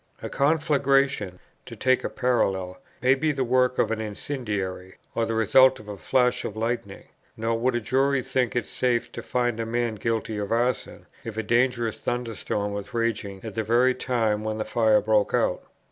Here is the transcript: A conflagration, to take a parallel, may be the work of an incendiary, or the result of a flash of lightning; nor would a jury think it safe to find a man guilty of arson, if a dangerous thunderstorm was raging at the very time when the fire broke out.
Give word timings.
A 0.23 0.29
conflagration, 0.29 1.37
to 1.67 1.75
take 1.75 2.03
a 2.03 2.09
parallel, 2.09 2.81
may 3.03 3.13
be 3.13 3.31
the 3.31 3.43
work 3.43 3.77
of 3.77 3.91
an 3.91 4.01
incendiary, 4.01 4.95
or 5.13 5.27
the 5.27 5.35
result 5.35 5.79
of 5.79 5.87
a 5.87 5.95
flash 5.95 6.43
of 6.43 6.57
lightning; 6.57 7.03
nor 7.37 7.59
would 7.59 7.75
a 7.75 7.79
jury 7.79 8.23
think 8.23 8.55
it 8.55 8.65
safe 8.65 9.11
to 9.11 9.21
find 9.21 9.59
a 9.59 9.65
man 9.67 9.93
guilty 9.93 10.39
of 10.39 10.51
arson, 10.51 11.05
if 11.23 11.37
a 11.37 11.43
dangerous 11.43 11.97
thunderstorm 11.97 12.73
was 12.73 12.95
raging 12.95 13.41
at 13.45 13.53
the 13.53 13.61
very 13.61 13.93
time 13.93 14.43
when 14.43 14.57
the 14.57 14.65
fire 14.65 15.01
broke 15.01 15.35
out. 15.35 15.61